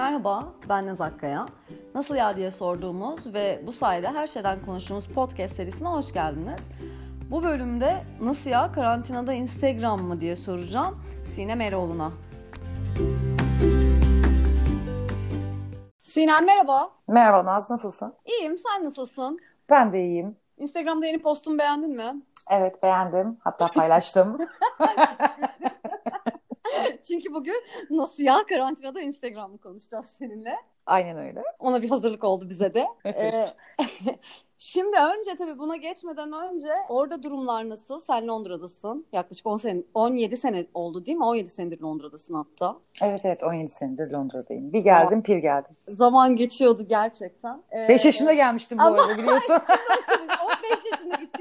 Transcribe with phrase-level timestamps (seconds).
[0.00, 1.46] Merhaba, ben Naz Akkaya.
[1.94, 6.68] Nasıl ya diye sorduğumuz ve bu sayede her şeyden konuştuğumuz podcast serisine hoş geldiniz.
[7.30, 12.12] Bu bölümde nasıl ya karantinada Instagram mı diye soracağım Sinem Eroğlu'na.
[16.02, 16.90] Sinem merhaba.
[17.08, 18.14] Merhaba Naz, nasılsın?
[18.26, 19.38] İyiyim, sen nasılsın?
[19.70, 20.36] Ben de iyiyim.
[20.56, 22.22] Instagram'da yeni postumu beğendin mi?
[22.50, 23.38] Evet beğendim.
[23.40, 24.38] Hatta paylaştım.
[27.10, 30.56] Çünkü bugün nasıl ya karantinada Instagram'ı konuşacağız seninle.
[30.86, 31.42] Aynen öyle.
[31.58, 32.86] Ona bir hazırlık oldu bize de.
[33.04, 33.54] Evet.
[33.80, 33.84] Ee,
[34.58, 38.00] şimdi önce tabii buna geçmeden önce orada durumlar nasıl?
[38.00, 39.06] Sen Londra'dasın.
[39.12, 41.24] Yaklaşık 10 sene, 17 sene oldu değil mi?
[41.24, 42.76] 17 senedir Londra'dasın hatta.
[43.02, 44.72] Evet evet 17 senedir Londra'dayım.
[44.72, 45.70] Bir geldim pir geldim.
[45.88, 47.62] Zaman geçiyordu gerçekten.
[47.72, 49.56] Ee, 5 yaşında gelmiştim bu Ama- arada biliyorsun.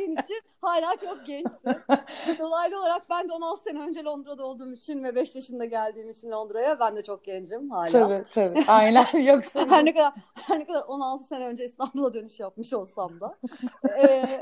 [0.10, 2.40] 15 yaşında gittiğin için hala çok gençsin.
[2.40, 6.32] Dolaylı olarak ben de 16 sene önce Londra'da olduğum için ve 5 yaşında geldiğim için
[6.32, 7.92] Londra'ya ben de çok gencim hala.
[7.92, 8.64] tabii tabii.
[8.68, 9.66] Aynen yoksa.
[9.70, 13.36] Her ne kadar her ne kadar 16 sene önce İstanbul'a dönüş yapmış olsam da.
[13.98, 14.40] Ee,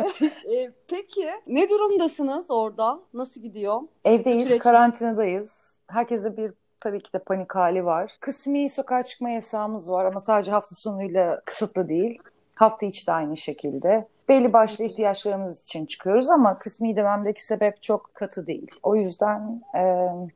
[0.54, 3.00] e, peki ne durumdasınız orada?
[3.14, 3.82] Nasıl gidiyor?
[4.06, 4.62] Evdeyiz, Süreç.
[4.62, 5.78] karantinadayız.
[5.88, 8.18] Herkeste bir tabii ki de panik hali var.
[8.20, 12.20] Kısmi sokağa çıkma yasağımız var ama sadece hafta sonuyla kısıtlı değil.
[12.56, 14.08] Hafta içi de aynı şekilde.
[14.30, 18.72] Belli başlı ihtiyaçlarımız için çıkıyoruz ama kısmi dememdeki sebep çok katı değil.
[18.84, 19.82] O yüzden e,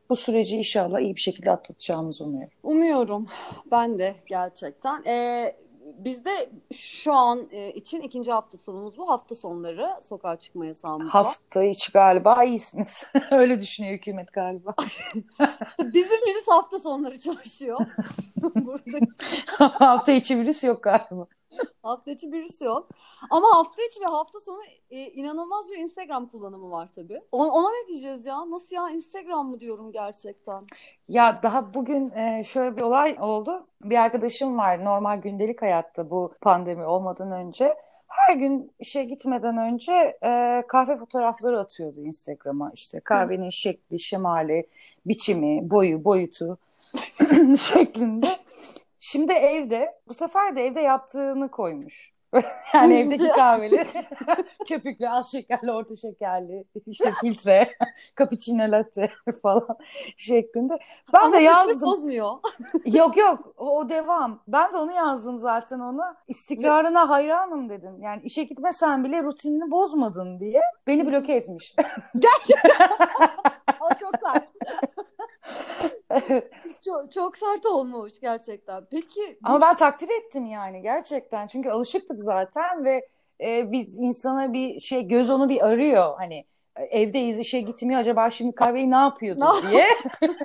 [0.10, 2.54] bu süreci inşallah iyi bir şekilde atlatacağımızı umuyorum.
[2.64, 3.28] Umuyorum.
[3.72, 5.04] Ben de gerçekten.
[5.06, 5.56] Ee,
[5.98, 9.10] bizde şu an e, için ikinci hafta sonumuz bu.
[9.10, 11.12] Hafta sonları sokağa çıkma yasağımız var.
[11.12, 13.04] Hafta içi galiba iyisiniz.
[13.32, 14.74] Öyle düşünüyor hükümet galiba.
[15.80, 17.80] Bizim virüs hafta sonları çalışıyor.
[19.58, 21.28] Hafta içi virüs yok galiba.
[21.84, 22.88] hafta içi virüs yok.
[23.30, 27.22] Ama hafta içi ve hafta sonu e, inanılmaz bir Instagram kullanımı var tabii.
[27.32, 28.50] O- ona ne diyeceğiz ya?
[28.52, 30.64] Nasıl ya Instagram mı diyorum gerçekten?
[31.10, 33.68] Ya daha bugün e, şöyle bir olay oldu.
[33.84, 37.76] Bir arkadaşım var normal gündelik hayatta bu pandemi olmadan önce.
[38.08, 42.72] Her gün işe gitmeden önce e, kahve fotoğrafları atıyordu Instagram'a.
[42.74, 44.68] İşte kahvenin şekli, şemali,
[45.06, 46.58] biçimi, boyu, boyutu
[47.58, 48.28] şeklinde.
[49.12, 52.12] Şimdi evde, bu sefer de evde yaptığını koymuş.
[52.74, 53.88] Yani evdeki kahveleri
[54.68, 57.74] köpüklü, az şekerli, orta şekerli, işte filtre,
[58.18, 59.12] cappuccino latte
[59.42, 59.78] falan
[60.18, 60.78] şeklinde.
[61.14, 61.82] Ben Ama de yazdım.
[61.82, 62.38] bozmuyor.
[62.86, 64.44] Yok yok o, devam.
[64.48, 66.18] Ben de onu yazdım zaten ona.
[66.28, 68.02] İstikrarına hayranım dedim.
[68.02, 71.76] Yani işe gitmesen bile rutinini bozmadın diye beni bloke etmiş.
[73.82, 74.48] O çok sert.
[76.86, 78.86] Çok, çok sert olmuş gerçekten.
[78.92, 81.48] Peki Ama ben takdir ettim yani gerçekten.
[81.48, 83.08] Çünkü alışıktık zaten ve
[83.42, 86.16] e, bir insana bir şey göz onu bir arıyor.
[86.18, 86.46] Hani
[86.76, 89.86] e, evdeyiz işe gitmiyor acaba şimdi kahveyi ne yapıyordu diye.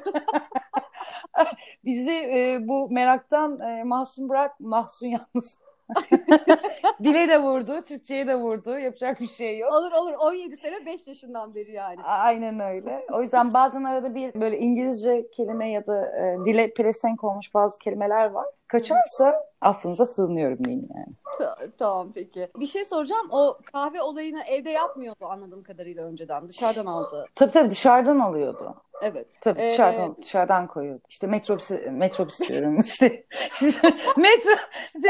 [1.84, 5.58] Bizi e, bu meraktan e, mahzun bırak mahzun yalnız.
[7.04, 8.78] Dile de vurdu, Türkçe'ye de vurdu.
[8.78, 9.72] Yapacak bir şey yok.
[9.72, 12.02] olur olur 17 sene 5 yaşından beri yani.
[12.02, 13.06] Aynen öyle.
[13.12, 17.78] O yüzden bazen arada bir böyle İngilizce kelime ya da e, dile pelesenk olmuş bazı
[17.78, 18.46] kelimeler var.
[18.68, 21.06] Kaçarsa affınıza sığınıyorum diyeyim yani.
[21.38, 22.48] Ta- Tamam peki.
[22.56, 23.26] Bir şey soracağım.
[23.30, 26.48] O kahve olayını evde yapmıyordu anladığım kadarıyla önceden.
[26.48, 27.26] Dışarıdan aldı.
[27.34, 28.74] Tabii tabii dışarıdan alıyordu.
[29.02, 29.26] Evet.
[29.40, 31.02] Tabii Ee, dışarıdan dışarıdan koyuyordu.
[31.08, 33.26] İşte metrobüs metrobüs diyorum işte.
[33.50, 33.80] Siz
[34.16, 34.50] metro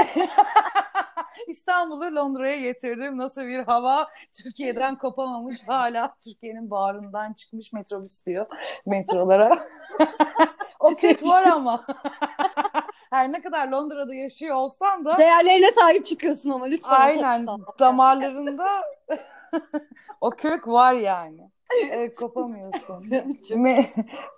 [1.47, 3.19] İstanbul'u Londra'ya getirdim.
[3.19, 4.09] Nasıl bir hava?
[4.43, 8.47] Türkiye'den kopamamış hala Türkiye'nin bağrından çıkmış metrobüs diyor
[8.87, 9.69] metrolara.
[10.81, 11.85] o kök var ama.
[13.17, 16.91] Her ne kadar Londra'da yaşıyor olsam da Değerlerine sahip çıkıyorsun ama lütfen.
[16.91, 17.47] aynen
[17.79, 18.83] damarlarında
[20.21, 21.51] o kök var yani.
[21.91, 23.01] Evet, kopamıyorsun.
[23.51, 23.87] Me-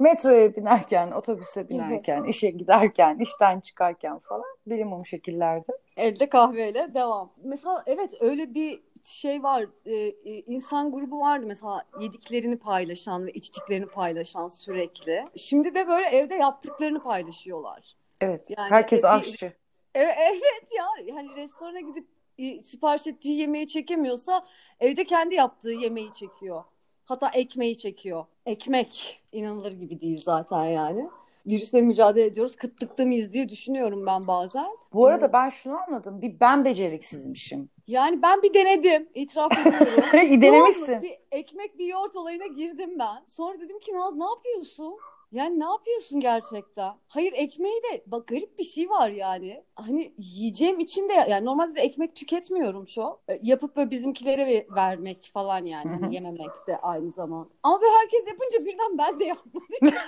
[0.01, 5.73] metroya binerken, otobüse binerken, işe giderken, işten çıkarken falan bilimum şekillerde.
[5.97, 7.33] Elde kahveyle devam.
[7.45, 9.65] Mesela evet öyle bir şey var.
[9.87, 15.25] Ee, e, insan grubu vardı mesela yediklerini paylaşan ve içtiklerini paylaşan sürekli.
[15.37, 17.98] Şimdi de böyle evde yaptıklarını paylaşıyorlar.
[18.21, 19.47] Evet, Yani herkes bir- aşçı.
[19.95, 22.07] E- Evet ya hani restorana gidip
[22.39, 24.47] e, sipariş ettiği yemeği çekemiyorsa
[24.81, 26.65] evde kendi yaptığı yemeği çekiyor.
[27.05, 28.25] Hatta ekmeği çekiyor.
[28.47, 31.09] Ekmek inanılır gibi değil zaten yani.
[31.47, 32.57] Virüsle mücadele ediyoruz.
[32.57, 34.67] Kıtlıkta mıyız diye düşünüyorum ben bazen.
[34.93, 36.23] Bu arada ben şunu anladım.
[36.23, 37.71] Bir ben beceriksizmişim.
[37.87, 39.09] Yani ben bir denedim.
[39.15, 40.03] itiraf ediyorum.
[40.43, 41.03] Denemişsin.
[41.03, 43.25] Bir ekmek bir yoğurt olayına girdim ben.
[43.31, 44.95] Sonra dedim ki Naz ne yapıyorsun?
[45.33, 46.95] Yani ne yapıyorsun gerçekten?
[47.09, 49.65] Hayır ekmeği de bak garip bir şey var yani.
[49.75, 53.05] Hani yiyeceğim için de yani normalde de ekmek tüketmiyorum şu.
[53.05, 53.19] an.
[53.29, 55.89] E, Yapıp böyle bizimkilere ve- vermek falan yani.
[55.91, 57.51] Hani yememek de aynı zaman.
[57.63, 59.63] Ama böyle herkes yapınca birden ben de yapmadım.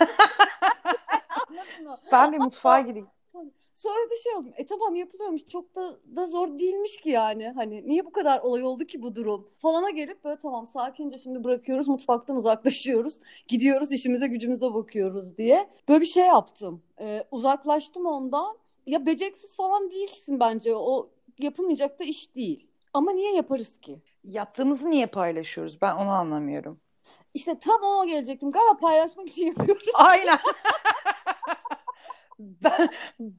[2.13, 3.09] Ben bir mutfağa gireyim.
[3.81, 4.53] Sonra da şey oldum.
[4.57, 5.49] E tamam yapılıyormuş.
[5.49, 7.49] Çok da, da zor değilmiş ki yani.
[7.49, 9.49] Hani niye bu kadar olay oldu ki bu durum?
[9.59, 11.89] Falana gelip böyle tamam sakince şimdi bırakıyoruz.
[11.89, 13.21] Mutfaktan uzaklaşıyoruz.
[13.49, 15.71] Gidiyoruz işimize gücümüze bakıyoruz diye.
[15.89, 16.83] Böyle bir şey yaptım.
[17.01, 18.59] Ee, uzaklaştım ondan.
[18.87, 20.77] Ya beceriksiz falan değilsin bence.
[20.77, 22.67] O yapılmayacak da iş değil.
[22.95, 23.99] Ama niye yaparız ki?
[24.25, 25.83] Yaptığımızı niye paylaşıyoruz?
[25.83, 26.81] Ben onu anlamıyorum.
[27.35, 28.53] İşte tam ona gelecektim.
[28.53, 29.85] Galiba paylaşmak için yapıyoruz.
[29.95, 30.39] Aynen.
[32.41, 32.89] ben,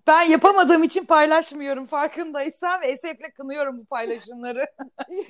[0.08, 4.66] ben yapamadığım için paylaşmıyorum farkındaysan ve esefle kınıyorum bu paylaşımları.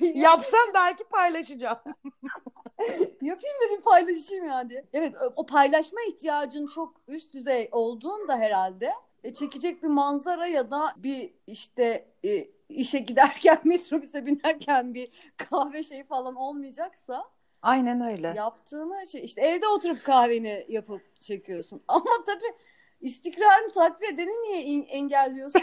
[0.00, 1.78] Yapsam belki paylaşacağım.
[3.22, 4.84] Yapayım da bir paylaşayım yani.
[4.92, 8.92] Evet o paylaşma ihtiyacın çok üst düzey olduğunda herhalde
[9.24, 15.82] e, çekecek bir manzara ya da bir işte e, işe giderken metrobüse binerken bir kahve
[15.82, 17.24] şeyi falan olmayacaksa
[17.62, 18.32] Aynen öyle.
[18.36, 21.82] Yaptığını şey işte evde oturup kahveni yapıp çekiyorsun.
[21.88, 22.54] Ama tabii
[23.02, 25.62] istikrarını takdir edeni niye engelliyorsun?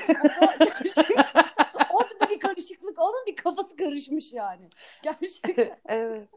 [1.91, 3.01] Orada da bir karışıklık.
[3.01, 4.69] Onun bir kafası karışmış yani.
[5.03, 5.77] Gerçekten.
[5.85, 6.27] evet.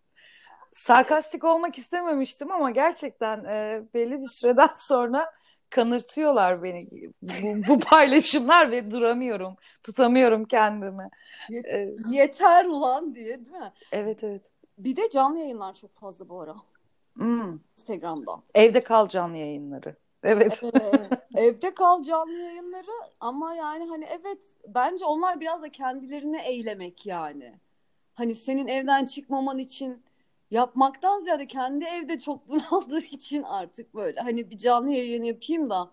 [0.73, 5.33] Sarkastik olmak istememiştim ama gerçekten e, belli bir süreden sonra
[5.71, 6.89] kanırtıyorlar beni
[7.23, 9.57] bu, bu paylaşımlar ve duramıyorum.
[9.83, 11.09] Tutamıyorum kendimi.
[12.11, 13.73] Yeter ulan diye değil mi?
[13.93, 14.53] Evet evet.
[14.79, 16.55] Bir de canlı yayınlar çok fazla bu ara.
[17.15, 17.59] Hmm.
[17.79, 18.43] Instagram'da.
[18.55, 19.97] Evde kal canlı yayınları.
[20.23, 20.63] Evet.
[20.63, 21.11] evet.
[21.35, 24.39] Evde kal canlı yayınları ama yani hani evet
[24.69, 27.55] bence onlar biraz da kendilerini eylemek yani.
[28.15, 30.03] Hani senin evden çıkmaman için
[30.51, 35.91] yapmaktan ziyade kendi evde çok bunaldığı için artık böyle hani bir canlı yayın yapayım da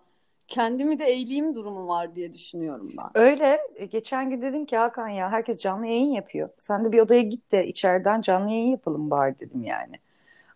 [0.48, 3.22] kendimi de eğleyeyim durumu var diye düşünüyorum ben.
[3.22, 3.60] Öyle.
[3.76, 6.50] E, geçen gün dedim ki Hakan ya herkes canlı yayın yapıyor.
[6.58, 10.00] Sen de bir odaya git de içeriden canlı yayın yapalım bari dedim yani.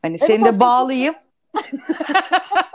[0.02, 1.14] Hani evet, seni de bağlayayım.
[1.14, 1.64] Çok...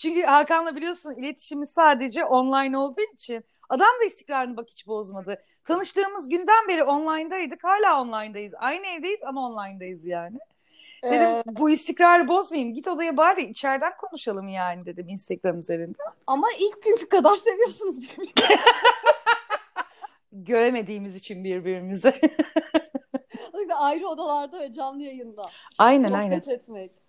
[0.00, 5.42] Çünkü Hakan'la biliyorsun iletişimi sadece online olduğu için adam da istikrarını bak hiç bozmadı.
[5.64, 7.64] Tanıştığımız günden beri online'daydık.
[7.64, 8.52] Hala online'dayız.
[8.58, 10.38] Aynı evdeyiz ama online'dayız yani.
[11.04, 12.74] Dedim ee, bu istikrarı bozmayayım.
[12.74, 15.98] Git odaya bari içeriden konuşalım yani dedim Instagram üzerinde.
[16.26, 18.32] Ama ilk günkü kadar seviyorsunuz birbirinizi.
[20.32, 22.14] Göremediğimiz için birbirimizi.
[23.80, 25.42] ayrı odalarda ve canlı yayında.
[25.78, 26.58] Aynen sohbet aynen.
[26.58, 26.99] etmek.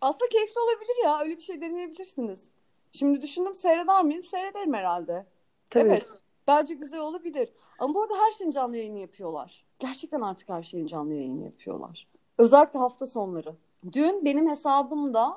[0.00, 1.20] Aslında keyifli olabilir ya.
[1.20, 2.48] Öyle bir şey deneyebilirsiniz.
[2.92, 4.24] Şimdi düşündüm seyreder miyim?
[4.24, 5.26] Seyrederim herhalde.
[5.70, 5.88] Tabii.
[5.88, 6.08] Evet.
[6.46, 7.52] Bence güzel olabilir.
[7.78, 9.64] Ama bu arada her şeyin canlı yayını yapıyorlar.
[9.78, 12.08] Gerçekten artık her şeyin canlı yayını yapıyorlar.
[12.38, 13.54] Özellikle hafta sonları.
[13.92, 15.36] Dün benim hesabımda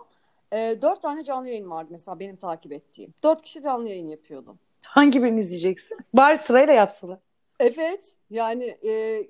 [0.53, 3.13] e, dört tane canlı yayın vardı mesela benim takip ettiğim.
[3.23, 4.55] Dört kişi canlı yayın yapıyordu.
[4.83, 5.97] Hangi birini izleyeceksin?
[6.13, 7.19] Bari sırayla yapsalar.
[7.59, 8.13] Evet.
[8.29, 8.89] Yani e,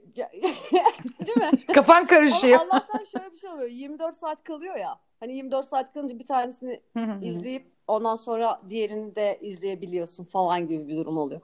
[1.26, 1.66] değil mi?
[1.74, 2.60] Kafan karışıyor.
[2.60, 3.70] Ama Allah'tan şöyle bir şey oluyor.
[3.70, 5.00] 24 saat kalıyor ya.
[5.20, 6.82] Hani 24 saat kalınca bir tanesini
[7.22, 11.42] izleyip ondan sonra diğerini de izleyebiliyorsun falan gibi bir durum oluyor.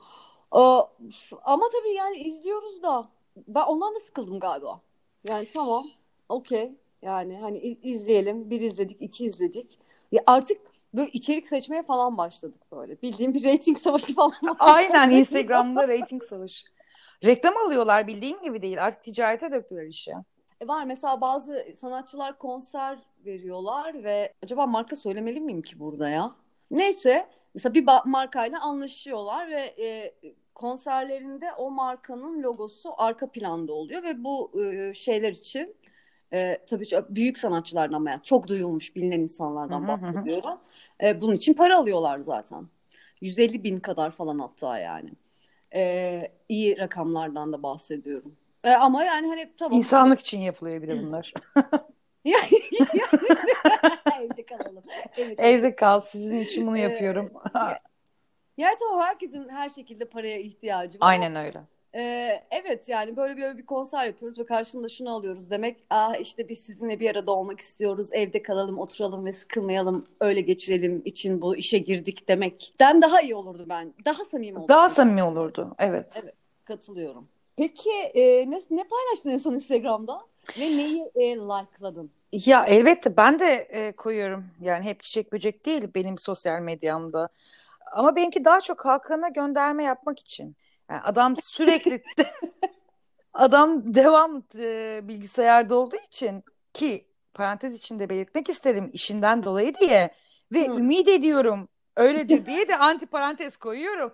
[0.56, 0.59] Ee,
[1.44, 3.09] ama tabii yani izliyoruz da
[3.47, 4.81] ben ondan da sıkıldım galiba.
[5.27, 5.85] Yani tamam
[6.30, 6.71] okey
[7.01, 9.80] yani hani izleyelim bir izledik iki izledik.
[10.12, 10.62] Ya artık
[10.94, 13.01] böyle içerik seçmeye falan başladık böyle.
[13.01, 14.33] Bildiğim bir rating savaşı falan.
[14.59, 16.73] Aynen Instagram'da rating savaşı.
[17.24, 18.84] Reklam alıyorlar bildiğim gibi değil.
[18.86, 20.12] Artık ticarete döktüler işi.
[20.62, 26.36] E var mesela bazı sanatçılar konser veriyorlar ve acaba marka söylemeli miyim ki burada ya?
[26.71, 30.16] Neyse mesela bir markayla anlaşıyorlar ve e,
[30.56, 35.76] konserlerinde o markanın logosu arka planda oluyor ve bu e, şeyler için
[36.33, 40.59] e, tabii büyük sanatçılardan ama çok duyulmuş bilinen insanlardan bahsediyorum.
[41.04, 42.68] E, bunun için para alıyorlar zaten.
[43.21, 45.09] 150 bin kadar falan hatta yani.
[45.73, 48.35] E, iyi rakamlardan da bahsediyorum.
[48.63, 49.77] E, ama yani hani tamam.
[49.77, 51.33] İnsanlık için yapılıyor bir de bunlar.
[54.21, 54.83] Evde kalalım.
[55.18, 56.01] Evet, Evde kal.
[56.01, 57.33] Sizin için bunu yapıyorum.
[58.57, 61.07] yani tamam herkesin her şekilde paraya ihtiyacı var.
[61.07, 61.61] Aynen öyle.
[61.95, 65.78] Ee, evet yani böyle bir, bir konser yapıyoruz ve karşında şunu alıyoruz demek.
[65.90, 68.09] Ah işte biz sizinle bir arada olmak istiyoruz.
[68.14, 70.07] Evde kalalım, oturalım ve sıkılmayalım.
[70.21, 73.94] Öyle geçirelim için bu işe girdik demekten daha iyi olurdu ben.
[74.06, 74.69] Daha samimi olurdu.
[74.69, 75.76] Daha samimi olurdu.
[75.80, 76.21] Evet.
[76.23, 76.35] Evet.
[76.66, 77.28] Katılıyorum.
[77.57, 80.21] Peki e, ne, ne paylaştın en son Instagram'da?
[80.59, 82.12] Ve neyi e, like'ladın?
[82.31, 84.45] Ya elbette ben de e, koyuyorum.
[84.62, 87.30] Yani hep çiçek böcek değil benim sosyal medyamda.
[87.92, 90.56] Ama benimki daha çok Hakan'a gönderme yapmak için.
[90.90, 92.04] Yani adam sürekli
[93.33, 100.13] adam devam e, bilgisayarda olduğu için ki parantez içinde belirtmek isterim işinden dolayı diye
[100.52, 100.73] ve Hı.
[100.73, 104.13] ümit ediyorum öyledir diye de anti parantez koyuyorum.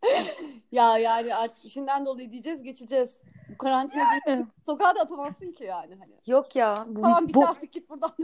[0.72, 3.20] ya yani artık işinden dolayı diyeceğiz geçeceğiz.
[3.48, 4.46] Bu karantina yani.
[4.66, 5.94] sokağa da atamazsın ki yani.
[5.94, 6.12] Hani.
[6.26, 6.84] Yok ya.
[6.86, 7.48] Bu, tamam bitti bu...
[7.48, 8.14] artık git buradan.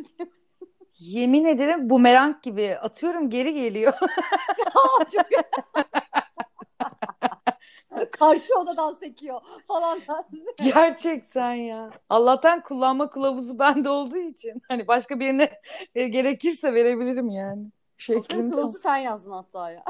[0.98, 3.92] Yemin ederim bumerang gibi atıyorum geri geliyor.
[5.12, 5.26] Çok...
[8.18, 10.00] karşı odadan sekiyor falan.
[10.74, 11.90] Gerçekten ya.
[12.10, 14.62] Allah'tan kullanma kılavuzu bende olduğu için.
[14.68, 15.50] Hani başka birine
[15.94, 17.66] e, gerekirse verebilirim yani.
[17.96, 18.50] Şeklinde.
[18.50, 19.84] Kılavuzu sen yazdın hatta ya.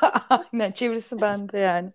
[0.52, 1.90] Aynen çevirisi bende yani.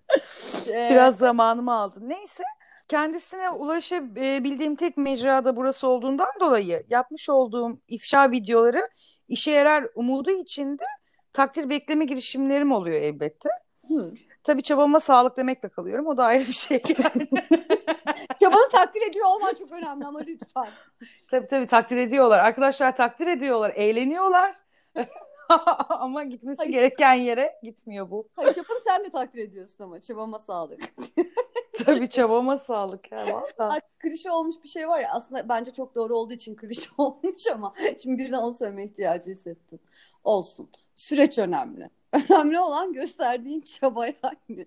[0.68, 2.00] Biraz zamanımı aldı.
[2.02, 2.44] Neyse
[2.88, 8.90] kendisine ulaşabildiğim tek mecra da burası olduğundan dolayı yapmış olduğum ifşa videoları
[9.28, 10.84] işe yarar umudu içinde
[11.34, 13.50] takdir bekleme girişimlerim oluyor elbette.
[13.88, 14.14] Hı.
[14.46, 16.08] Tabii çabama sağlık demekle kalıyorum.
[16.08, 16.82] O da ayrı bir şey.
[16.98, 17.28] Yani.
[18.40, 20.68] Çabanı takdir ediyor olman çok önemli ama lütfen.
[21.32, 22.40] tabii tabii takdir ediyorlar.
[22.40, 23.74] Arkadaşlar takdir ediyorlar.
[23.76, 24.56] Eğleniyorlar.
[25.90, 26.72] ama gitmesi Hayır.
[26.72, 28.28] gereken yere gitmiyor bu.
[28.36, 30.82] Hayır çabanı sen de takdir ediyorsun ama çabama sağlık.
[31.86, 33.26] Tabii çabama sağlık ya
[33.60, 33.80] valla.
[34.00, 37.74] Klişe olmuş bir şey var ya aslında bence çok doğru olduğu için klişe olmuş ama
[38.04, 39.80] şimdi birden onu söylemeye ihtiyacı hissettim.
[40.24, 40.70] Olsun.
[40.96, 41.90] Süreç önemli.
[42.30, 44.66] Önemli olan gösterdiğin çaba yani.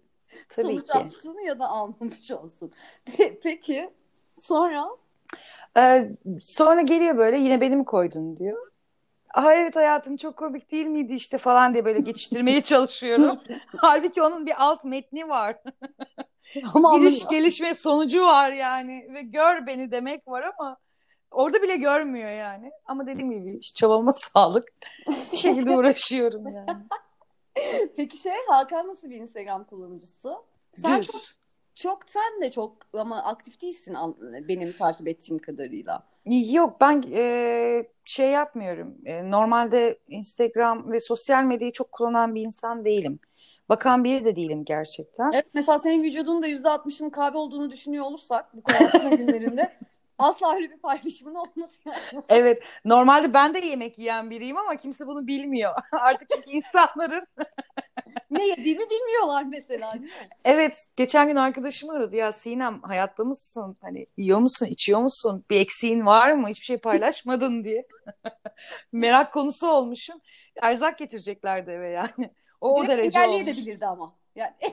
[0.48, 0.98] Tabii Sonuç ki.
[0.98, 2.72] alsın ya da almamış olsun.
[3.06, 3.90] Pe- Peki
[4.40, 4.88] sonra
[5.76, 6.10] Ee,
[6.42, 8.66] sonra geliyor böyle yine beni mi koydun diyor.
[9.34, 13.38] Aa evet hayatım çok komik değil miydi işte falan diye böyle geçiştirmeye çalışıyorum.
[13.76, 15.56] Halbuki onun bir alt metni var.
[16.74, 20.76] ama Giriş gelişme sonucu var yani ve gör beni demek var ama
[21.30, 22.70] orada bile görmüyor yani.
[22.86, 24.68] Ama dediğim gibi çabama sağlık.
[25.32, 26.76] Bir şekilde uğraşıyorum yani.
[27.96, 30.34] Peki şey Hakan nasıl bir Instagram kullanıcısı?
[30.72, 31.06] Sen Düz.
[31.06, 31.20] çok
[31.74, 33.96] çok sen de çok ama aktif değilsin
[34.48, 36.06] benim takip ettiğim kadarıyla.
[36.50, 38.94] Yok ben e, şey yapmıyorum.
[39.04, 43.20] E, normalde Instagram ve sosyal medyayı çok kullanan bir insan değilim.
[43.68, 45.32] Bakan biri de değilim gerçekten.
[45.32, 49.72] Evet mesela senin vücudunun da %60'ının kahve olduğunu düşünüyor olursak bu kadar günlerinde
[50.18, 52.22] asla öyle bir paylaşımın olmadı yani.
[52.28, 55.74] Evet, normalde ben de yemek yiyen biriyim ama kimse bunu bilmiyor.
[55.92, 57.26] Artık çünkü insanların
[58.30, 60.10] Ne yediğimi bilmiyorlar mesela değil mi?
[60.44, 62.16] Evet, geçen gün arkadaşım aradı.
[62.16, 63.76] Ya Sinem hayatta mısın?
[63.80, 65.44] Hani yiyor musun, içiyor musun?
[65.50, 66.48] Bir eksiğin var mı?
[66.48, 67.86] Hiçbir şey paylaşmadın diye.
[68.92, 70.20] Merak konusu olmuşum.
[70.62, 72.30] Erzak getireceklerdi eve yani.
[72.60, 73.40] O, o de derece olmuş.
[73.40, 74.14] engelleyebilirdi ama.
[74.38, 74.52] Yani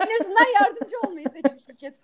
[0.00, 2.00] en azından yardımcı olmayı seçmiş şirket.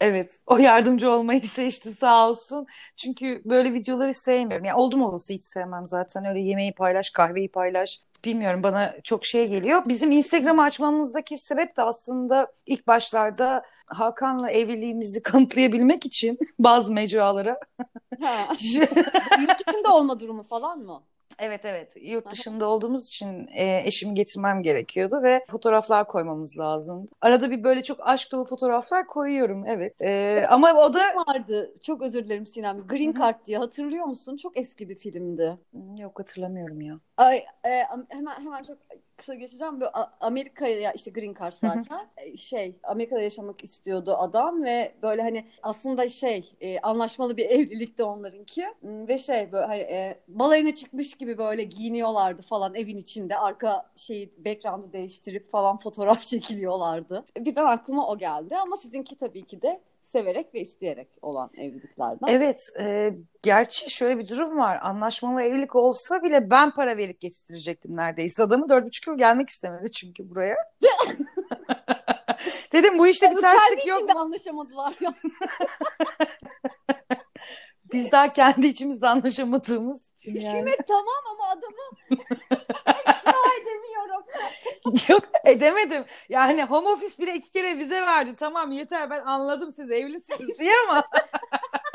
[0.00, 2.66] Evet, o yardımcı olmayı seçti sağ olsun.
[2.96, 4.64] Çünkü böyle videoları sevmiyorum.
[4.64, 6.24] Yani oldum olası hiç sevmem zaten.
[6.24, 8.00] Öyle yemeği paylaş, kahveyi paylaş.
[8.24, 9.82] Bilmiyorum bana çok şey geliyor.
[9.86, 17.60] Bizim Instagram açmamızdaki sebep de aslında ilk başlarda Hakan'la evliliğimizi kanıtlayabilmek için bazı mecralara.
[18.22, 18.48] Ha.
[19.40, 21.02] Yurt dışında olma durumu falan mı?
[21.38, 27.08] Evet evet yurt dışında olduğumuz için e, eşimi getirmem gerekiyordu ve fotoğraflar koymamız lazım.
[27.20, 30.00] Arada bir böyle çok aşk dolu fotoğraflar koyuyorum evet.
[30.00, 31.74] E, ama o da vardı.
[31.82, 32.86] Çok özür dilerim Sinem.
[32.86, 34.36] Green Card diye hatırlıyor musun?
[34.36, 35.58] Çok eski bir filmdi.
[35.98, 37.00] yok hatırlamıyorum ya.
[37.16, 38.78] Ay, e, hemen hemen çok
[39.18, 39.80] kısa geçeceğim.
[39.80, 42.10] Böyle Amerika'ya işte Green Card zaten.
[42.16, 48.04] E, şey Amerika'da yaşamak istiyordu adam ve böyle hani aslında şey e, anlaşmalı bir evlilikti
[48.04, 53.36] onlarınki Hmm, ve şey böyle hani e, balayına çıkmış gibi böyle giyiniyorlardı falan evin içinde
[53.36, 57.24] arka şeyi background'u değiştirip falan fotoğraf çekiliyorlardı.
[57.38, 62.26] Birden aklıma o geldi ama sizinki tabii ki de severek ve isteyerek olan evliliklerden.
[62.28, 63.12] Evet, e,
[63.42, 64.78] gerçi şöyle bir durum var.
[64.82, 68.42] Anlaşmalı evlilik olsa bile ben para verip getirecektim neredeyse.
[68.42, 70.56] Adamı dört buçuk yıl gelmek istemedi çünkü buraya.
[72.72, 73.98] Dedim bu işte bir Bu terslik yok.
[74.02, 75.14] içinde anlaşamadılar ya.
[77.92, 80.54] Biz daha kendi içimizde anlaşamadığımız için yani.
[80.58, 83.87] Hükümet tamam ama adamı ikna edemiyorum.
[85.08, 86.04] Yok edemedim.
[86.28, 88.36] Yani home office bile iki kere vize verdi.
[88.36, 91.04] Tamam yeter ben anladım siz evlisiniz diye ama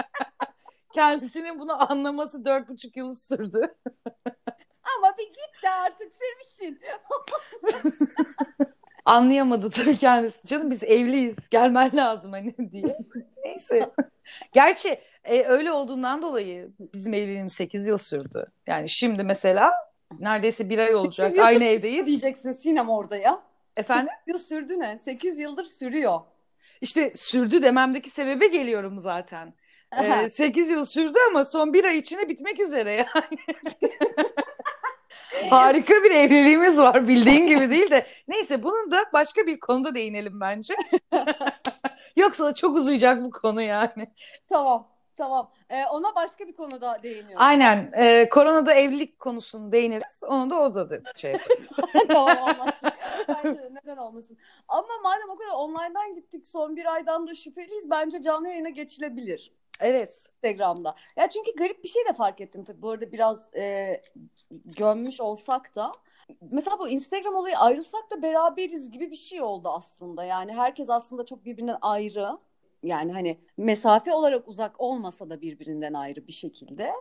[0.94, 3.76] kendisinin bunu anlaması dört buçuk yıl sürdü.
[4.98, 6.80] Ama bir git de artık sevişin.
[9.06, 10.48] Anlayamadı tabii kendisi.
[10.48, 11.36] Canım biz evliyiz.
[11.52, 12.98] Gelmen lazım hani diye.
[13.46, 13.92] Neyse.
[14.54, 18.46] Gerçi e, öyle olduğundan dolayı bizim evliliğimiz 8 yıl sürdü.
[18.68, 19.72] Yani şimdi mesela
[20.20, 21.40] neredeyse bir ay olacak.
[21.40, 22.06] Aynı evdeyiz.
[22.06, 23.42] diyeceksin Sinem orada ya?
[23.76, 24.14] Efendim?
[24.28, 24.98] Yıl sürdü ne?
[24.98, 26.20] 8 yıldır sürüyor.
[26.82, 29.54] İşte sürdü dememdeki sebebe geliyorum zaten.
[29.92, 30.24] Aha.
[30.24, 33.38] Ee, 8 yıl sürdü ama son bir ay içinde bitmek üzere yani.
[35.50, 38.08] Harika bir evliliğimiz var bildiğin gibi değil de.
[38.28, 40.76] Neyse bunun da başka bir konuda değinelim bence.
[42.16, 44.08] Yoksa çok uzayacak bu konu yani.
[44.50, 44.93] Tamam.
[45.18, 45.52] Tamam.
[45.70, 47.38] Ee, ona başka bir konuda değiniyorum.
[47.38, 47.92] Aynen.
[47.94, 50.24] E, koronada evlilik konusunu değiniriz.
[50.28, 51.70] Onu da o da da şey yaparız.
[52.08, 52.94] tamam anlaştık.
[53.28, 54.38] Bence de neden olmasın.
[54.68, 57.90] Ama madem o kadar online'dan gittik son bir aydan da şüpheliyiz.
[57.90, 59.52] Bence canlı yayına geçilebilir.
[59.80, 60.24] Evet.
[60.44, 60.96] Instagram'da.
[61.16, 62.82] Ya çünkü garip bir şey de fark ettim tabii.
[62.82, 64.02] Bu arada biraz e,
[64.52, 65.92] gömmüş olsak da
[66.52, 70.24] mesela bu Instagram olayı ayrılsak da beraberiz gibi bir şey oldu aslında.
[70.24, 72.38] Yani herkes aslında çok birbirinden ayrı.
[72.84, 76.92] Yani hani mesafe olarak uzak olmasa da birbirinden ayrı bir şekilde.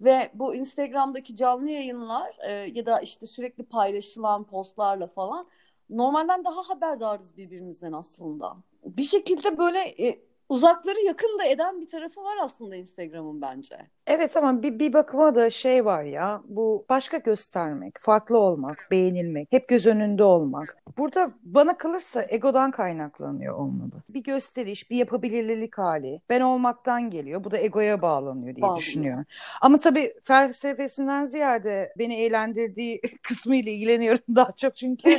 [0.00, 5.48] Ve bu Instagram'daki canlı yayınlar e, ya da işte sürekli paylaşılan postlarla falan
[5.90, 8.56] normalden daha haberdarız birbirimizden aslında.
[8.84, 13.76] Bir şekilde böyle e, uzakları yakın da eden bir tarafı var aslında Instagram'ın bence.
[14.06, 19.48] Evet ama bir, bir bakıma da şey var ya bu başka göstermek, farklı olmak, beğenilmek,
[19.52, 20.76] hep göz önünde olmak.
[20.98, 24.02] Burada bana kalırsa egodan kaynaklanıyor olmalı.
[24.08, 26.20] Bir gösteriş, bir yapabilirlik hali.
[26.28, 27.44] Ben olmaktan geliyor.
[27.44, 28.78] Bu da egoya bağlanıyor diye Bağlanıyor.
[28.78, 29.24] düşünüyorum.
[29.60, 35.08] Ama tabii felsefesinden ziyade beni eğlendirdiği kısmıyla ilgileniyorum daha çok çünkü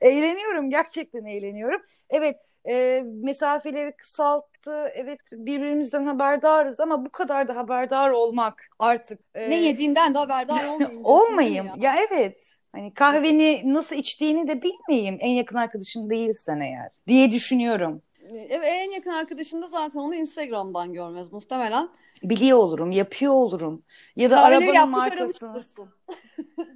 [0.00, 1.80] eğleniyorum gerçekten eğleniyorum.
[2.10, 2.36] Evet
[2.68, 4.88] e, mesafeleri kısalttı.
[4.94, 9.20] Evet birbirimizden haberdarız ama bu kadar da haberdar olmak artık.
[9.34, 11.04] e, Ne yediğinden de haberdar olmayayım.
[11.04, 11.66] olmayayım.
[11.66, 12.38] mi Ya evet.
[12.72, 18.02] Hani kahveni nasıl içtiğini de bilmeyeyim en yakın arkadaşım değilsen eğer diye düşünüyorum.
[18.48, 21.88] Evet, en yakın arkadaşım da zaten onu Instagram'dan görmez muhtemelen.
[22.22, 23.82] Biliyor olurum, yapıyor olurum.
[24.16, 25.54] Ya da Kahveleri arabanın markasını.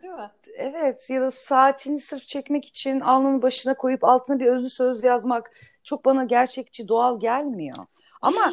[0.03, 0.31] Değil mi?
[0.57, 5.51] Evet ya da saatini sırf çekmek için alnının başına koyup altına bir özlü söz yazmak
[5.85, 7.77] çok bana gerçekçi, doğal gelmiyor.
[8.23, 8.53] Ama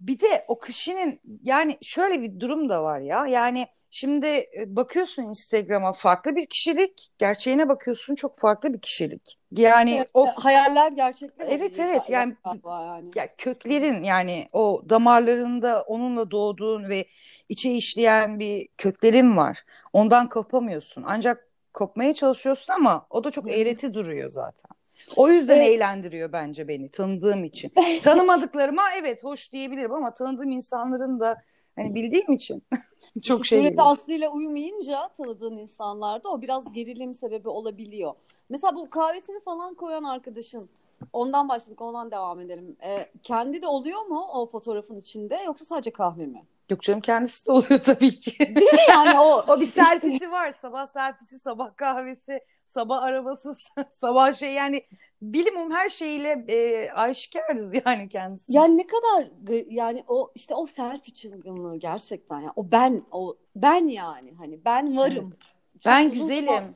[0.00, 3.26] bir de o kişinin yani şöyle bir durum da var ya.
[3.26, 9.38] Yani şimdi e, bakıyorsun Instagram'a farklı bir kişilik, gerçeğine bakıyorsun çok farklı bir kişilik.
[9.52, 13.10] Yani Evet, o hayaller gerçekler Evet, evet, yani- yani.
[13.14, 17.04] ya köklerin yani o damarlarında onunla doğduğun ve
[17.48, 19.64] içe işleyen bir köklerin var.
[19.92, 21.04] Ondan kopamıyorsun.
[21.06, 24.70] Ancak kopmaya çalışıyorsun ama o da çok eğreti duruyor zaten.
[25.16, 25.68] O yüzden Evet.
[25.68, 27.72] eğlendiriyor bence beni tanıdığım için.
[28.02, 31.42] Tanımadıklarıma evet hoş diyebilirim ama tanıdığım insanların da
[31.76, 32.62] hani bildiğim için
[33.22, 38.14] çok şey Sureti aslıyla uyumayınca tanıdığın insanlarda o biraz gerilim sebebi olabiliyor.
[38.48, 40.68] Mesela bu kahvesini falan koyan arkadaşın
[41.12, 42.76] ondan başladık ondan devam edelim.
[42.84, 46.44] Ee, kendi de oluyor mu o fotoğrafın içinde yoksa sadece kahve mi?
[46.70, 48.38] Yok canım kendisi de oluyor tabii ki.
[48.38, 49.44] Değil mi yani o?
[49.48, 50.52] O bir selfie'si var.
[50.52, 53.56] Sabah selfie'si, sabah kahvesi, sabah arabası,
[54.00, 54.82] sabah şey yani
[55.22, 58.52] bilimum her şeyle e, aşikarız yani kendisi.
[58.52, 59.30] Yani ne kadar
[59.70, 62.52] yani o işte o selfie çılgınlığı gerçekten ya.
[62.56, 65.30] O ben o ben yani hani ben varım.
[65.30, 66.64] Çok ben güzelim.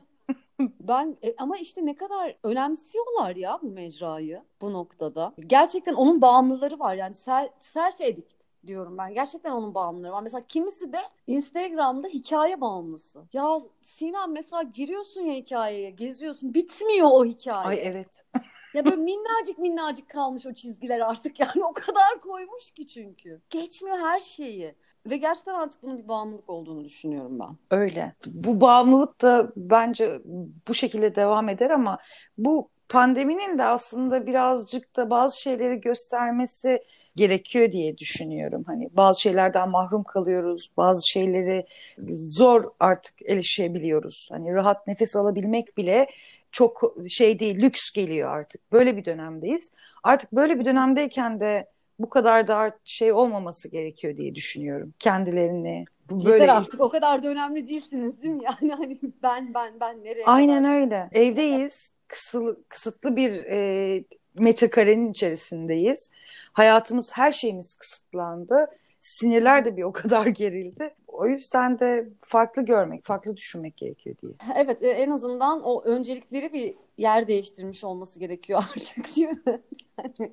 [0.79, 5.33] Ben e, ama işte ne kadar önemsiyorlar ya bu mecrayı bu noktada.
[5.47, 9.13] Gerçekten onun bağımlıları var yani sel, self edit diyorum ben.
[9.13, 10.21] Gerçekten onun bağımlıları var.
[10.23, 13.23] Mesela kimisi de Instagram'da hikaye bağımlısı.
[13.33, 16.53] Ya Sinan mesela giriyorsun ya hikayeye, geziyorsun.
[16.53, 17.67] Bitmiyor o hikaye.
[17.67, 18.25] Ay evet.
[18.73, 23.41] Ya böyle minnacık minnacık kalmış o çizgiler artık yani o kadar koymuş ki çünkü.
[23.49, 24.75] Geçmiyor her şeyi.
[25.05, 27.77] Ve gerçekten artık bunun bir bağımlılık olduğunu düşünüyorum ben.
[27.77, 28.15] Öyle.
[28.25, 30.21] Bu bağımlılık da bence
[30.67, 31.97] bu şekilde devam eder ama
[32.37, 36.83] bu pandeminin de aslında birazcık da bazı şeyleri göstermesi
[37.15, 38.63] gerekiyor diye düşünüyorum.
[38.67, 41.65] Hani bazı şeylerden mahrum kalıyoruz, bazı şeyleri
[42.11, 44.29] zor artık erişebiliyoruz.
[44.31, 46.07] Hani rahat nefes alabilmek bile
[46.51, 48.71] çok şey değil, lüks geliyor artık.
[48.71, 49.71] Böyle bir dönemdeyiz.
[50.03, 54.93] Artık böyle bir dönemdeyken de bu kadar da şey olmaması gerekiyor diye düşünüyorum.
[54.99, 58.43] Kendilerini bu Yeter böyle artık o kadar da önemli değilsiniz değil mi?
[58.43, 60.81] Yani hani ben ben ben nereye Aynen kadar?
[60.81, 61.09] öyle.
[61.11, 61.98] Evdeyiz.
[62.09, 64.03] Kısılı, kısıtlı bir e,
[64.39, 66.11] metrekarenin içerisindeyiz.
[66.53, 68.67] Hayatımız, her şeyimiz kısıtlandı.
[68.99, 70.95] Sinirler de bir o kadar gerildi.
[71.07, 74.31] O yüzden de farklı görmek, farklı düşünmek gerekiyor diye.
[74.55, 79.61] Evet e, en azından o öncelikleri bir yer değiştirmiş olması gerekiyor artık değil mi?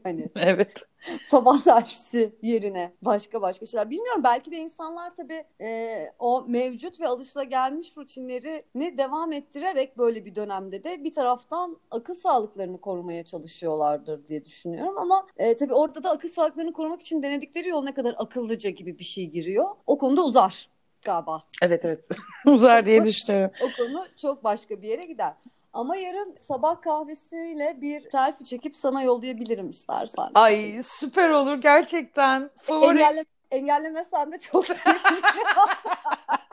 [0.05, 0.83] Hani Evet.
[1.25, 3.91] sabah servisi yerine başka başka şeyler.
[3.91, 10.35] Bilmiyorum belki de insanlar tabii e, o mevcut ve alışılagelmiş rutinlerini devam ettirerek böyle bir
[10.35, 14.99] dönemde de bir taraftan akıl sağlıklarını korumaya çalışıyorlardır diye düşünüyorum.
[14.99, 18.99] Ama e, tabii orada da akıl sağlıklarını korumak için denedikleri yol ne kadar akıllıca gibi
[18.99, 19.67] bir şey giriyor.
[19.87, 20.69] O konuda uzar
[21.03, 21.43] galiba.
[21.63, 22.09] Evet evet.
[22.47, 23.51] Uzar diye düşünüyorum.
[23.63, 25.35] O konu çok başka bir yere gider.
[25.77, 30.31] Ama yarın sabah kahvesiyle bir selfie çekip sana yollayabilirim istersen.
[30.35, 32.51] Ay süper olur gerçekten.
[32.59, 32.99] Favori.
[32.99, 35.23] Engelle, engellemezsen de çok sevinirim.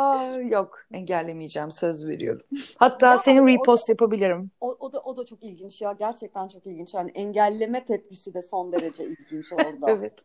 [0.00, 2.46] Aa, yok engellemeyeceğim söz veriyorum.
[2.78, 4.50] Hatta Ya, senin o- repost yapabilirim.
[4.60, 5.92] o, o da, o da da çok ilginç ya.
[5.92, 6.94] Gerçekten çok ilginç.
[6.94, 9.90] Yani engelleme tepkisi de son derece ilginç orada.
[9.90, 10.24] Evet.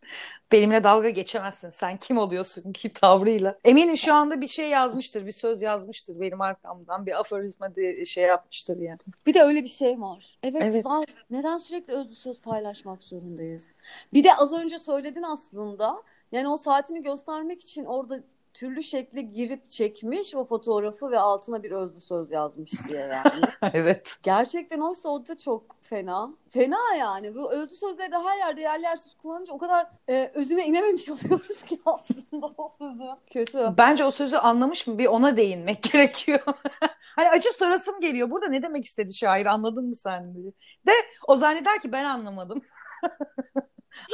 [0.51, 1.69] Benimle dalga geçemezsin.
[1.69, 3.59] Sen kim oluyorsun ki tavrıyla.
[3.65, 7.05] Eminim şu anda bir şey yazmıştır, bir söz yazmıştır benim arkamdan.
[7.05, 8.99] Bir aforizma diye şey yapmıştır yani.
[9.25, 10.39] Bir de öyle bir şey var.
[10.43, 10.85] Evet, Evet.
[10.85, 11.05] var.
[11.29, 13.67] Neden sürekli özlü söz paylaşmak zorundayız?
[14.13, 16.03] Bir de az önce söyledin aslında.
[16.31, 18.19] Yani o saatini göstermek için orada
[18.55, 23.45] türlü şekle girip çekmiş o fotoğrafı ve altına bir özlü söz yazmış diye yani.
[23.73, 24.15] Evet.
[24.23, 26.33] Gerçekten oysa o da çok fena.
[26.49, 27.35] Fena yani.
[27.35, 31.61] Bu özlü sözleri de her yerde yerli yersiz kullanınca o kadar e, özüne inememiş oluyoruz
[31.61, 33.03] ki aslında o sözü.
[33.33, 33.73] Kötü.
[33.77, 34.97] Bence o sözü anlamış mı?
[34.97, 36.39] Bir ona değinmek gerekiyor.
[37.15, 38.31] hani açıp sorasım geliyor.
[38.31, 39.45] Burada ne demek istedi şair?
[39.45, 40.51] Anladın mı sen diye.
[40.87, 40.91] De
[41.27, 42.61] o zanneder ki ben anlamadım.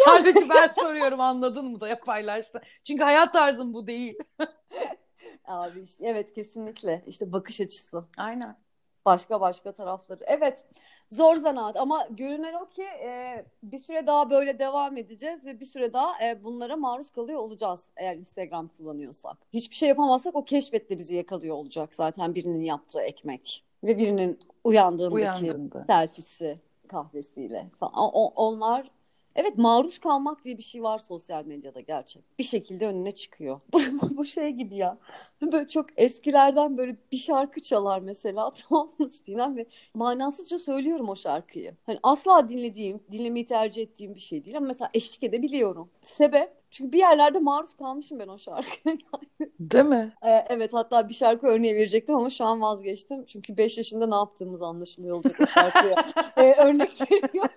[0.06, 2.62] Halbuki ben soruyorum anladın mı da paylaştı.
[2.84, 4.18] Çünkü hayat tarzım bu değil.
[5.46, 7.04] Abi işte, evet kesinlikle.
[7.08, 8.04] İşte bakış açısı.
[8.18, 8.58] Aynen.
[9.06, 10.20] Başka başka tarafları.
[10.28, 10.66] Evet
[11.10, 15.66] zor zanaat ama görünen o ki e, bir süre daha böyle devam edeceğiz ve bir
[15.66, 19.38] süre daha e, bunlara maruz kalıyor olacağız eğer Instagram kullanıyorsak.
[19.54, 25.16] Hiçbir şey yapamazsak o keşfetle bizi yakalıyor olacak zaten birinin yaptığı ekmek ve birinin uyandığındaki
[25.16, 25.84] Uyandığında.
[25.88, 27.94] selfie'si kahvesiyle falan.
[27.96, 28.92] O- onlar
[29.36, 32.24] evet maruz kalmak diye bir şey var sosyal medyada gerçek.
[32.40, 33.60] Bir şekilde önüne çıkıyor.
[33.74, 33.80] Bu,
[34.18, 34.98] bu şey gibi ya.
[35.42, 41.16] Böyle çok eskilerden böyle bir şarkı çalar mesela tamam mı Sinem ve manasızca söylüyorum o
[41.16, 41.74] şarkıyı.
[41.86, 45.90] Hani asla dinlediğim, dinlemeyi tercih ettiğim bir şey değil ama mesela eşlik edebiliyorum.
[46.02, 46.62] Sebep?
[46.72, 48.96] Çünkü bir yerlerde maruz kalmışım ben o şarkıya.
[49.60, 50.14] Değil mi?
[50.24, 53.26] Ee, evet hatta bir şarkı örneği verecektim ama şu an vazgeçtim.
[53.26, 56.06] Çünkü 5 yaşında ne yaptığımız anlaşılıyor olacak o şarkıya.
[56.38, 57.50] Ee, örnek veriyor.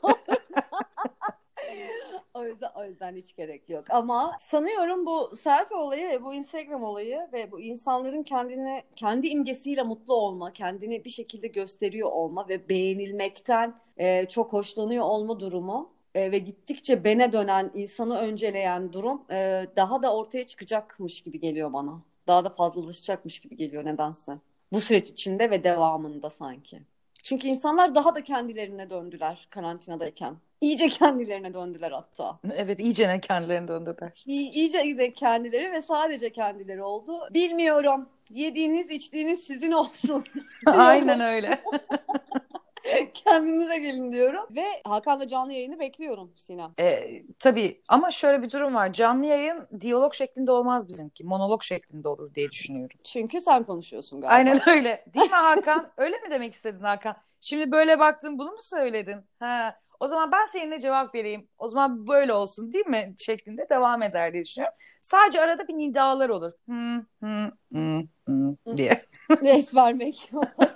[2.35, 3.85] O yüzden, o yüzden hiç gerek yok.
[3.91, 10.15] Ama sanıyorum bu selfie olayı bu Instagram olayı ve bu insanların kendine kendi imgesiyle mutlu
[10.15, 16.39] olma, kendini bir şekilde gösteriyor olma ve beğenilmekten e, çok hoşlanıyor olma durumu e, ve
[16.39, 22.03] gittikçe bene dönen, insanı önceleyen durum e, daha da ortaya çıkacakmış gibi geliyor bana.
[22.27, 24.39] Daha da fazlalaşacakmış gibi geliyor nedense.
[24.73, 26.83] Bu süreç içinde ve devamında sanki.
[27.25, 30.37] Çünkü insanlar daha da kendilerine döndüler karantinadayken.
[30.61, 32.39] İyice kendilerine döndüler hatta.
[32.57, 34.23] Evet iyice kendilerini döndüler.
[34.27, 37.29] İyi, iyice de kendileri ve sadece kendileri oldu.
[37.35, 38.09] Bilmiyorum.
[38.31, 40.25] Yediğiniz, içtiğiniz sizin olsun.
[40.67, 41.63] Aynen öyle.
[43.15, 44.47] Kendinize gelin diyorum.
[44.51, 46.73] Ve Hakan'la canlı yayını bekliyorum Sinem.
[46.81, 48.93] E, tabii ama şöyle bir durum var.
[48.93, 51.25] Canlı yayın diyalog şeklinde olmaz bizimki.
[51.25, 52.97] Monolog şeklinde olur diye düşünüyorum.
[53.05, 54.35] Çünkü sen konuşuyorsun galiba.
[54.35, 55.05] Aynen öyle.
[55.15, 55.91] Değil mi Hakan?
[55.97, 57.17] Öyle mi demek istedin Hakan?
[57.41, 59.17] Şimdi böyle baktın bunu mu söyledin?
[59.41, 59.77] Ha.
[60.01, 61.49] O zaman ben seninle cevap vereyim.
[61.59, 63.15] O zaman böyle olsun değil mi?
[63.19, 64.77] Şeklinde devam eder diye düşünüyorum.
[65.03, 66.53] Sadece arada bir nidalar olur.
[66.69, 69.03] Hı, hı, hı, hı diye.
[69.43, 70.31] Res vermek.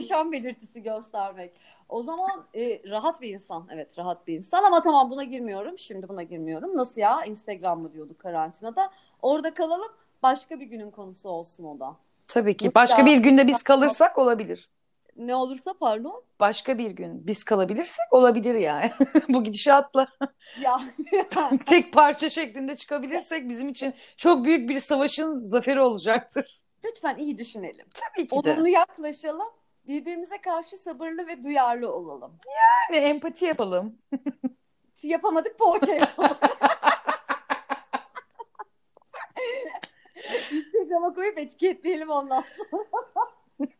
[0.00, 1.52] Yaşam belirtisi göstermek.
[1.88, 3.68] O zaman e, rahat bir insan.
[3.70, 5.78] Evet rahat bir insan ama tamam buna girmiyorum.
[5.78, 6.76] Şimdi buna girmiyorum.
[6.76, 7.24] Nasıl ya?
[7.24, 8.90] Instagram mı diyorduk karantinada.
[9.22, 9.92] Orada kalalım.
[10.22, 11.96] Başka bir günün konusu olsun o da.
[12.28, 12.64] Tabii ki.
[12.64, 12.82] Mutlaka.
[12.88, 14.68] Başka bir günde biz kalırsak olabilir.
[15.16, 16.22] Ne olursa pardon.
[16.40, 18.90] Başka bir gün biz kalabilirsek olabilir yani.
[19.28, 20.08] Bu gidişatla
[20.60, 20.80] Ya
[21.66, 26.60] tek parça şeklinde çıkabilirsek bizim için çok büyük bir savaşın zaferi olacaktır.
[26.84, 27.86] lütfen iyi düşünelim.
[27.94, 28.52] Tabii ki de.
[28.52, 29.48] Olumlu yaklaşalım.
[29.90, 32.32] Birbirimize karşı sabırlı ve duyarlı olalım.
[32.92, 33.98] Yani empati yapalım.
[35.02, 36.36] Yapamadık poğaça yapalım.
[40.52, 42.84] Instagram'a koyup etiketleyelim ondan sonra.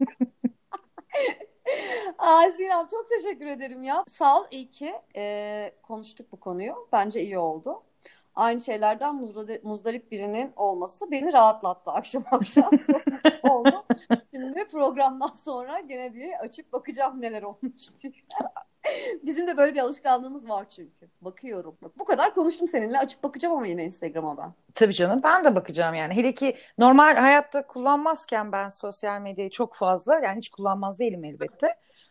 [2.18, 4.05] Aa, Sinem çok teşekkür ederim ya.
[4.11, 6.88] Sağ ol iyi ki e, konuştuk bu konuyu.
[6.92, 7.83] Bence iyi oldu.
[8.35, 9.14] Aynı şeylerden
[9.62, 12.71] muzdarip, birinin olması beni rahatlattı akşam akşam
[13.43, 13.85] oldu.
[14.31, 18.12] Şimdi programdan sonra gene bir açıp bakacağım neler olmuş diye.
[19.23, 21.11] Bizim de böyle bir alışkanlığımız var çünkü.
[21.21, 21.77] Bakıyorum.
[21.83, 22.99] Bak, bu kadar konuştum seninle.
[22.99, 24.53] Açıp bakacağım ama yine Instagram'a ben.
[24.75, 26.14] Tabii canım ben de bakacağım yani.
[26.14, 31.69] Hele ki normal hayatta kullanmazken ben sosyal medyayı çok fazla yani hiç kullanmaz değilim elbette.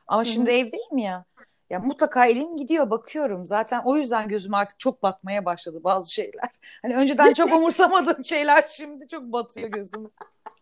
[0.07, 1.25] Ama şimdi evdeyim ya.
[1.69, 3.45] Ya mutlaka elim gidiyor bakıyorum.
[3.45, 6.49] Zaten o yüzden gözüm artık çok batmaya başladı bazı şeyler.
[6.81, 10.09] Hani önceden çok umursamadığım şeyler şimdi çok batıyor gözüme.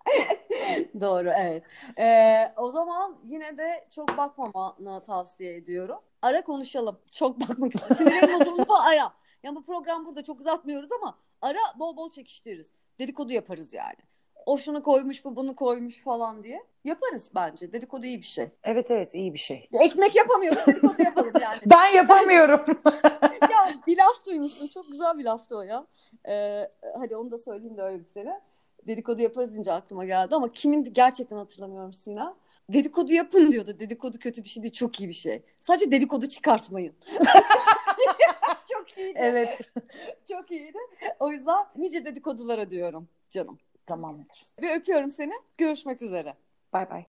[1.02, 1.64] Doğru evet.
[2.00, 6.00] Ee, o zaman yine de çok bakmamanı tavsiye ediyorum.
[6.22, 7.00] Ara konuşalım.
[7.12, 7.98] Çok bakmak istiyorum.
[8.12, 9.14] Sinirlerim bozulduğunda ara.
[9.44, 12.72] Ya bu program burada çok uzatmıyoruz ama ara bol bol çekiştiririz.
[13.00, 14.07] Dedikodu yaparız yani.
[14.48, 16.64] O şunu koymuş bu bunu koymuş falan diye.
[16.84, 17.74] Yaparız bence.
[17.74, 18.50] Dedikodu iyi bir şey.
[18.64, 19.70] Evet evet iyi bir şey.
[19.80, 21.58] Ekmek yapamıyoruz dedikodu yapalım yani.
[21.66, 22.62] Ben yapamıyorum.
[23.42, 24.68] ya bir laf duymuştum.
[24.68, 25.88] Çok güzel bir laftı o ya.
[26.30, 28.32] Ee, hadi onu da söyleyeyim de öyle bitirelim.
[28.88, 32.36] Dedikodu yaparız deyince aklıma geldi ama kimin gerçekten hatırlamıyorum Sina.
[32.70, 33.80] Dedikodu yapın diyordu.
[33.80, 35.44] Dedikodu kötü bir şey değil, çok iyi bir şey.
[35.60, 36.94] Sadece dedikodu çıkartmayın.
[38.72, 39.20] çok iyiydi.
[39.22, 39.60] Evet.
[40.32, 40.78] Çok iyiydi.
[41.20, 43.60] O yüzden nice dedikodulara diyorum canım.
[43.88, 44.46] Tamamdır.
[44.62, 45.34] Ve öpüyorum seni.
[45.58, 46.38] Görüşmek üzere.
[46.74, 47.06] Bay bay.